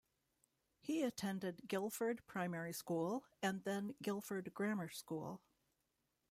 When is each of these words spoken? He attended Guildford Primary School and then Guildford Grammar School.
He 0.79 1.03
attended 1.03 1.67
Guildford 1.67 2.25
Primary 2.25 2.73
School 2.73 3.23
and 3.43 3.63
then 3.65 3.93
Guildford 4.01 4.51
Grammar 4.51 4.89
School. 4.89 5.43